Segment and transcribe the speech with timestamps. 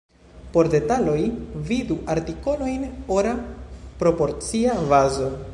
[0.53, 1.17] Por detaloj,
[1.73, 3.37] vidu artikolojn ora
[4.03, 5.35] proporcia bazo.